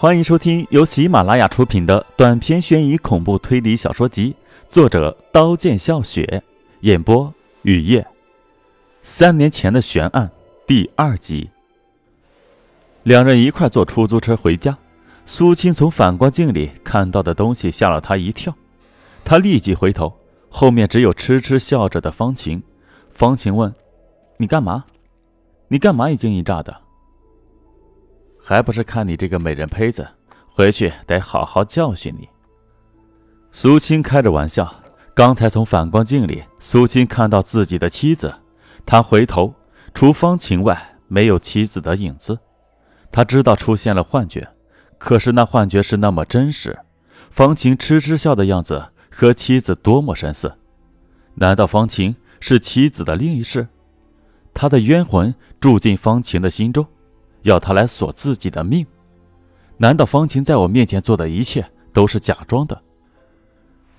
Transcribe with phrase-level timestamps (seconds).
[0.00, 4.32] 欢迎收听由喜马拉雅出品的短篇悬疑恐怖推理小说集，
[4.68, 6.40] 作者刀剑笑雪，
[6.82, 8.06] 演播雨夜。
[9.02, 10.30] 三年前的悬案
[10.68, 11.50] 第二集。
[13.02, 14.78] 两人一块坐出租车回家，
[15.24, 18.54] 苏青从反光镜里看到的东西吓了他一跳，
[19.24, 20.16] 他立即回头，
[20.48, 22.62] 后面只有痴痴笑着的方晴。
[23.10, 23.74] 方晴问
[24.38, 24.84] ：“你干嘛？
[25.66, 26.82] 你干嘛一惊一乍的？”
[28.48, 30.08] 还不是看你这个美人胚子，
[30.46, 32.26] 回去得好好教训你。
[33.52, 34.74] 苏青开着玩笑，
[35.12, 38.34] 刚才从反光镜里，苏青看到自己的妻子，
[38.86, 39.54] 他回头，
[39.92, 42.38] 除方晴外，没有妻子的影子。
[43.12, 44.48] 他知道出现了幻觉，
[44.96, 46.78] 可是那幻觉是那么真实。
[47.30, 50.54] 方晴痴痴笑的样子和妻子多么神似，
[51.34, 53.68] 难道方晴是妻子的另一世？
[54.54, 56.86] 他的冤魂住进方晴的心中。
[57.48, 58.86] 要他来索自己的命？
[59.78, 62.82] 难道方晴在我面前做的一切都是假装的？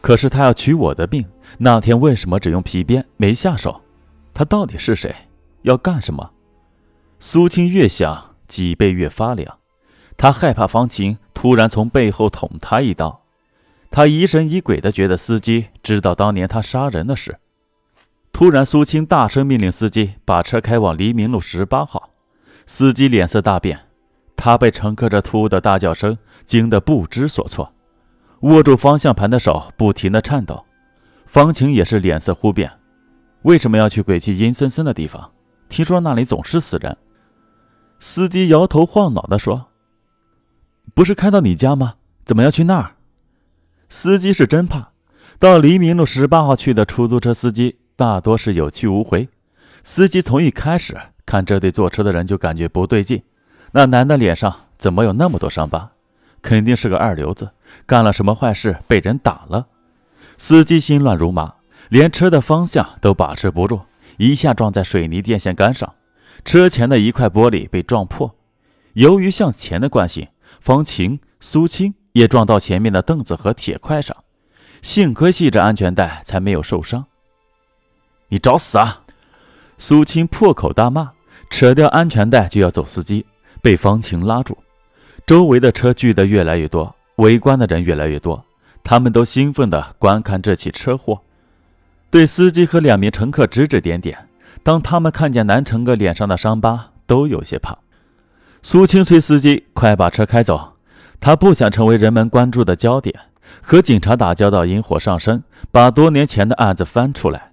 [0.00, 1.24] 可是他要取我的命，
[1.58, 3.80] 那天为什么只用皮鞭没下手？
[4.32, 5.14] 他到底是谁？
[5.62, 6.30] 要干什么？
[7.18, 9.58] 苏青越想，脊背越发凉。
[10.16, 13.22] 他害怕方晴突然从背后捅他一刀。
[13.90, 17.38] 他疑神疑鬼的觉得司机知道当年他杀人的事。
[18.32, 22.10] 突然，苏青大声命令司机把车开往黎明路十八号。
[22.72, 23.80] 司机脸色大变，
[24.36, 27.74] 他被乘客这突兀的大叫声惊得不知所措，
[28.42, 30.64] 握住方向盘的手不停地颤抖。
[31.26, 32.70] 方晴也是脸色忽变，
[33.42, 35.32] 为什么要去鬼气阴森森的地方？
[35.68, 36.96] 听说那里总是死人。
[37.98, 39.66] 司机摇头晃脑地说
[40.94, 41.94] ：“不是开到你家吗？
[42.24, 42.94] 怎么要去那儿？”
[43.90, 44.92] 司机是真怕，
[45.40, 49.28] 到黎明路十八号去的出租车司机大多是有去无回。
[49.82, 50.96] 司机从一开始。
[51.30, 53.22] 看这对坐车的人就感觉不对劲，
[53.70, 55.92] 那男的脸上怎么有那么多伤疤？
[56.42, 57.52] 肯定是个二流子，
[57.86, 59.68] 干了什么坏事被人打了。
[60.36, 61.54] 司机心乱如麻，
[61.88, 63.82] 连车的方向都把持不住，
[64.16, 65.94] 一下撞在水泥电线杆上，
[66.44, 68.34] 车前的一块玻璃被撞破。
[68.94, 70.26] 由于向前的惯性，
[70.60, 74.16] 方晴、苏青也撞到前面的凳子和铁块上，
[74.82, 77.06] 幸亏系着安全带才没有受伤。
[78.30, 79.02] 你找死啊！
[79.78, 81.12] 苏青破口大骂。
[81.50, 83.26] 扯掉安全带就要走，司机
[83.60, 84.56] 被方晴拉住。
[85.26, 88.42] 周围的车聚得越来越多，围观的人越来越多，
[88.82, 91.20] 他们都兴奋地观看这起车祸，
[92.10, 94.26] 对司机和两名乘客指指点点。
[94.62, 97.78] 当他们看见男乘客脸上的伤疤，都有些怕。
[98.62, 100.74] 苏青催司机快把车开走，
[101.20, 103.14] 他不想成为人们关注的焦点，
[103.62, 107.52] 和警察打交道引火上身，把多年前的案子翻出来。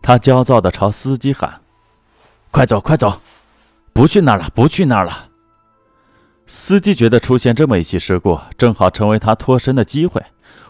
[0.00, 1.60] 他焦躁地朝司机喊
[2.50, 3.20] ：“快走，快走！”
[3.98, 5.30] 不去那儿了，不去那儿了。
[6.46, 10.22] 司机觉得出现这么一起事故，正好成为他脱身的机会。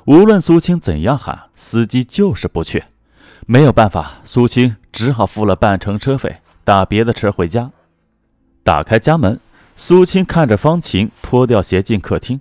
[0.07, 2.85] 无论苏青怎样喊，司机就是不去。
[3.47, 7.71] 没有办法，苏青只好付了半程车费，打别的车回家。
[8.65, 9.39] 打开家门，
[9.77, 12.41] 苏青看着方晴脱掉鞋进客厅，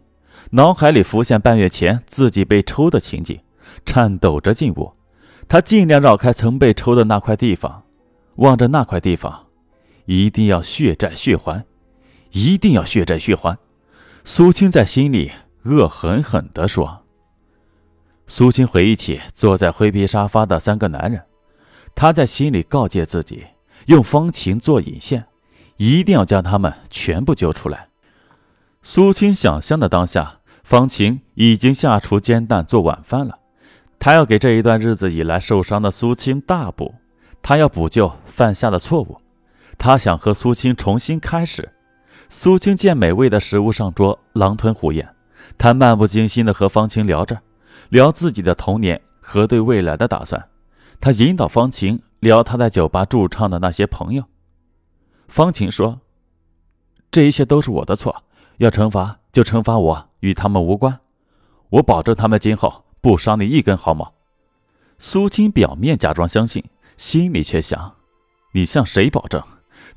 [0.52, 3.38] 脑海里浮现半月前自己被抽的情景，
[3.86, 4.94] 颤抖着进屋。
[5.50, 7.84] 他尽量绕开曾被抽的那块地方，
[8.38, 9.47] 望着那块地方。
[10.07, 11.63] 一定要血债血还，
[12.31, 13.57] 一定要血债血还。
[14.23, 15.31] 苏青在心里
[15.63, 17.03] 恶狠狠地说。
[18.25, 21.23] 苏青回忆起坐在灰皮沙发的三个男人，
[21.94, 23.45] 他在心里告诫自己，
[23.85, 25.25] 用方晴做引线，
[25.75, 27.89] 一定要将他们全部揪出来。
[28.81, 33.39] 苏青想象的当下，方晴已经下厨煎蛋做晚饭了，
[34.00, 36.95] 他要给这一段日子以来受伤的苏青大补，
[37.41, 39.18] 他要补救犯下的错误。
[39.77, 41.73] 他想和苏青重新开始。
[42.29, 45.07] 苏青见美味的食物上桌，狼吞虎咽。
[45.57, 47.39] 他漫不经心地和方晴聊着，
[47.89, 50.49] 聊自己的童年和对未来的打算。
[50.99, 54.23] 他引导方晴聊他在酒吧驻唱的那些朋友。
[55.27, 56.01] 方晴说
[57.12, 58.23] ：“这一切都是我的错，
[58.57, 61.00] 要惩罚就惩罚我，与他们无关。
[61.69, 64.13] 我保证他们今后不伤你一根毫毛。”
[65.00, 66.63] 苏青表面假装相信，
[66.97, 67.95] 心里却想
[68.53, 69.41] ：“你向谁保证？”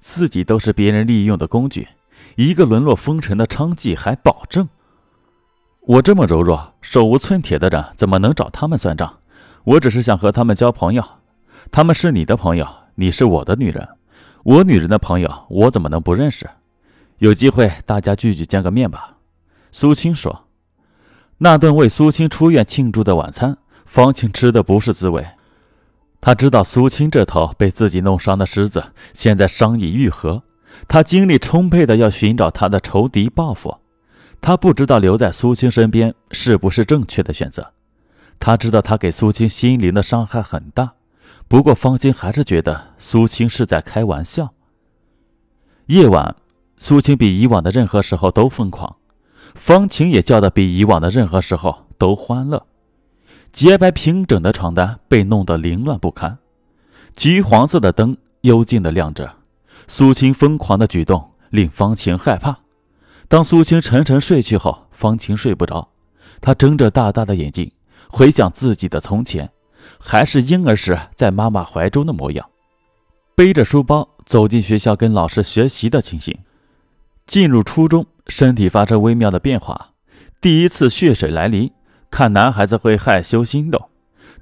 [0.00, 1.86] 自己都是别人利用的工具，
[2.36, 4.68] 一个沦落风尘的娼妓还保证？
[5.82, 9.18] 我这么柔弱、手无寸铁的人，怎么能找他们算账？
[9.64, 11.04] 我只是想和他们交朋友，
[11.70, 13.86] 他们是你的朋友，你是我的女人，
[14.42, 16.48] 我女人的朋友，我怎么能不认识？
[17.18, 19.16] 有机会大家聚聚，见个面吧。”
[19.70, 20.46] 苏青说。
[21.42, 23.56] 那顿为苏青出院庆祝的晚餐，
[23.86, 25.26] 方晴吃的不是滋味。
[26.20, 30.42] 他知道苏青这头被自己弄伤的狮子现在伤已愈合，
[30.86, 33.78] 他精力充沛的要寻找他的仇敌报复。
[34.42, 37.72] 他不知道留在苏青身边是不是正确的选择。
[38.38, 40.92] 他知道他给苏青心灵的伤害很大，
[41.48, 44.54] 不过方青还是觉得苏青是在开玩笑。
[45.86, 46.36] 夜晚，
[46.78, 48.96] 苏青比以往的任何时候都疯狂，
[49.54, 52.66] 方晴也叫的比以往的任何时候都欢乐。
[53.52, 56.38] 洁白平整的床单被弄得凌乱不堪，
[57.16, 59.36] 橘黄色的灯幽静的亮着。
[59.86, 62.56] 苏青疯狂的举动令方晴害怕。
[63.28, 65.88] 当苏青沉沉睡去后，方晴睡不着，
[66.40, 67.70] 她睁着大大的眼睛。
[68.08, 69.50] 回想自己的从前，
[69.98, 72.48] 还是婴儿时在妈妈怀中的模样，
[73.36, 76.36] 背着书包走进学校跟老师学习的情形。
[77.26, 79.92] 进入初中，身体发生微妙的变化，
[80.40, 81.70] 第一次血水来临，
[82.10, 83.88] 看男孩子会害羞心动。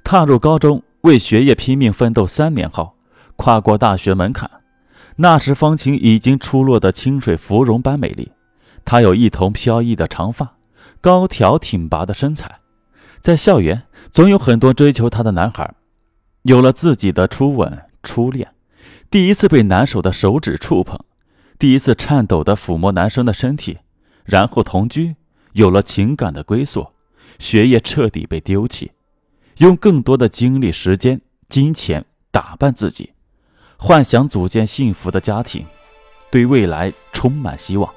[0.03, 2.95] 踏入高中，为学业拼命奋斗三年后，
[3.35, 4.49] 跨过大学门槛，
[5.17, 8.31] 那时方晴已经出落得清水芙蓉般美丽。
[8.85, 10.55] 她有一头飘逸的长发，
[11.01, 12.59] 高挑挺拔的身材。
[13.19, 15.75] 在校园，总有很多追求她的男孩。
[16.43, 18.49] 有了自己的初吻、初恋，
[19.11, 20.97] 第一次被男手的手指触碰，
[21.59, 23.79] 第一次颤抖地抚摸男生的身体，
[24.23, 25.15] 然后同居，
[25.51, 26.87] 有了情感的归宿，
[27.39, 28.91] 学业彻底被丢弃，
[29.57, 33.13] 用更多的精力、时间、金钱打扮自己，
[33.77, 35.65] 幻想组建幸福的家庭，
[36.29, 37.89] 对未来充满希望。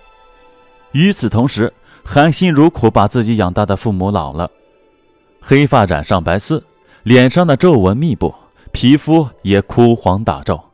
[0.92, 1.72] 与此同时，
[2.04, 4.50] 含辛茹苦把自己养大的父母老了。
[5.40, 6.62] 黑发染上白丝，
[7.02, 8.34] 脸上的皱纹密布，
[8.72, 10.70] 皮肤也枯黄打皱。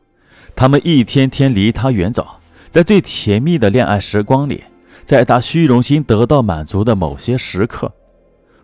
[0.55, 2.27] 他们一天天离他远走，
[2.69, 4.63] 在最甜蜜的恋爱时光里，
[5.05, 7.91] 在他虚荣心得到满足的某些时刻，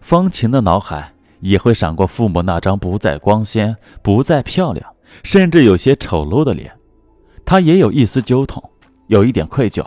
[0.05, 4.93] 方晴的脑海也会闪过父母那张不再光鲜、不再漂亮，
[5.23, 6.71] 甚至有些丑陋的脸。
[7.43, 8.69] 他也有一丝揪痛，
[9.07, 9.83] 有一点愧疚。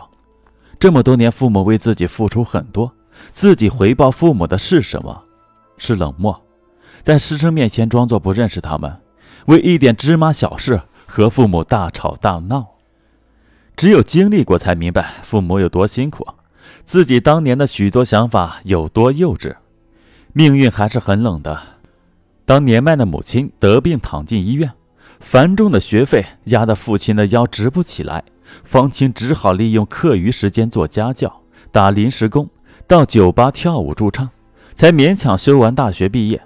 [0.77, 2.93] 这么多年，父母为自己付出很多，
[3.31, 5.23] 自己回报父母的是什么？
[5.77, 6.41] 是冷漠，
[7.01, 8.99] 在师生面前装作不认识他们，
[9.45, 12.67] 为一点芝麻小事和父母大吵大闹。
[13.77, 16.27] 只有经历过，才明白父母有多辛苦，
[16.83, 19.55] 自己当年的许多想法有多幼稚。
[20.33, 21.59] 命运还是很冷的。
[22.45, 24.71] 当年迈的母亲得病躺进医院，
[25.19, 28.23] 繁重的学费压得父亲的腰直不起来，
[28.63, 31.41] 方清只好利用课余时间做家教、
[31.71, 32.49] 打临时工，
[32.87, 34.29] 到酒吧跳舞驻唱。
[34.75, 36.41] 才勉强修完大学毕业，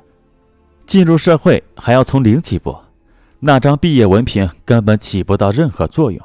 [0.87, 2.75] 进入社会还要从零起步，
[3.41, 6.19] 那张毕业文凭根本起不到任何作用。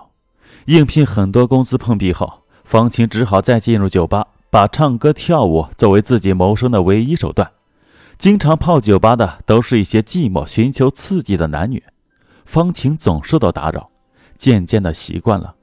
[0.65, 7.51] 应聘很多公司碰壁后，方清只好再进入酒吧，把唱歌跳舞作为自己谋生的唯一手段。
[8.17, 11.83] 经常泡酒吧的都是一些寂寞、寻求刺激的男女，
[12.45, 13.91] 方晴总受到打扰，
[14.37, 15.55] 渐渐的习惯了，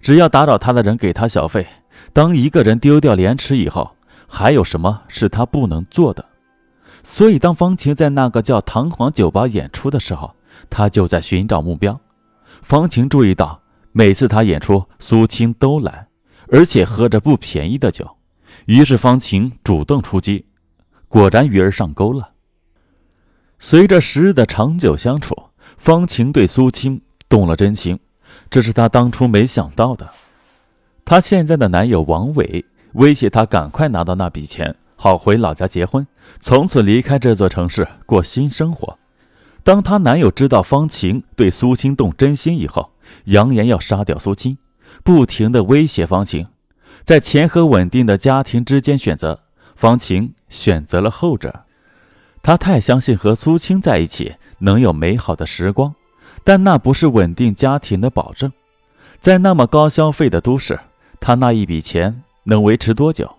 [0.00, 1.66] 只要打扰他的人给他小费。
[2.12, 3.90] 当一个人丢掉廉耻以后，
[4.26, 6.24] 还有什么是他不能做的？
[7.04, 10.34] 所以，当方晴在那个叫“唐皇酒吧”演出的时候，
[10.68, 11.98] 他就在寻找目标。
[12.62, 13.60] 方晴注意到，
[13.92, 16.08] 每次他演出，苏青都来，
[16.48, 18.16] 而且喝着不便宜的酒。
[18.70, 20.46] 于是，方晴主动出击，
[21.08, 22.30] 果然鱼儿上钩了。
[23.58, 25.34] 随着时日的长久相处，
[25.76, 27.98] 方晴对苏青动了真情，
[28.48, 30.08] 这是她当初没想到的。
[31.04, 32.64] 她现在的男友王伟。
[32.92, 36.06] 威胁她赶快拿到那笔钱，好回老家结婚，
[36.38, 39.00] 从此离开这座城市过新生活。
[39.64, 42.92] 当她男友知道方晴对苏青动真心以后，
[43.24, 44.58] 扬言要杀掉苏青，
[45.02, 46.46] 不停的威胁方晴，
[47.04, 49.40] 在钱和稳定的家庭之间选择，
[49.74, 51.64] 方晴选择了后者。
[52.42, 55.94] 她太相信和苏青在一起能有美好的时光，
[56.44, 58.52] 但那不是稳定家庭的保证。
[59.20, 60.80] 在那么高消费的都市，
[61.20, 62.22] 她那一笔钱。
[62.44, 63.36] 能维持多久？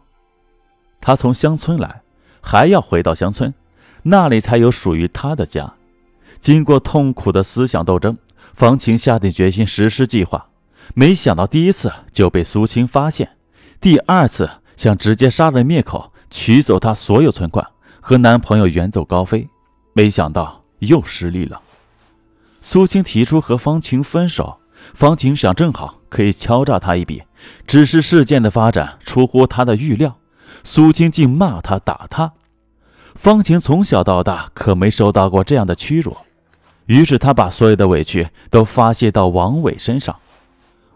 [1.01, 2.03] 他从乡村来，
[2.39, 3.51] 还要回到乡村，
[4.03, 5.73] 那里才有属于他的家。
[6.39, 8.15] 经过痛苦的思想斗争，
[8.53, 10.49] 方晴下定决心实施计划。
[10.93, 13.31] 没想到第一次就被苏青发现，
[13.81, 14.47] 第二次
[14.77, 17.67] 想直接杀人灭口，取走她所有存款，
[17.99, 19.49] 和男朋友远走高飞。
[19.93, 21.59] 没想到又失利了。
[22.61, 24.59] 苏青提出和方晴分手，
[24.93, 27.23] 方晴想正好可以敲诈他一笔。
[27.65, 30.15] 只是事件的发展出乎他的预料，
[30.63, 32.33] 苏青竟骂他打他。
[33.15, 36.15] 方晴从小到大可没受到过这样的屈辱，
[36.85, 40.15] 于是他把所有的委屈都发泄到王伟身上。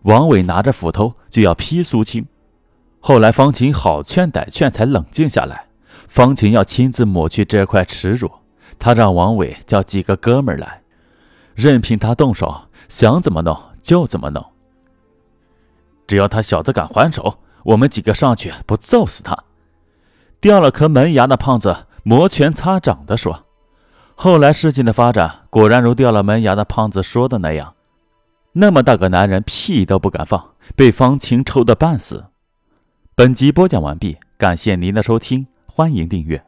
[0.03, 2.27] 王伟拿着斧头就要劈苏青，
[3.07, 5.67] 后来方琴好劝歹劝才冷静下来。
[6.07, 8.31] 方琴要亲自抹去这块耻辱，
[8.79, 10.81] 他让王伟叫几个哥们来，
[11.53, 14.43] 任凭他动手，想怎么弄就怎么弄。
[16.07, 19.37] 只要他小子敢还手，我们几个上去不揍死他！
[20.41, 23.45] 掉了颗门牙的胖子摩拳擦掌地说。
[24.15, 27.75] 后来事情的发展果然如掉了门牙的胖子说的那样，
[28.53, 30.43] 那么大个男人屁都不敢放，
[30.75, 32.25] 被方晴抽得半死。
[33.17, 36.43] 本集播讲完毕感谢您的收听欢迎订阅。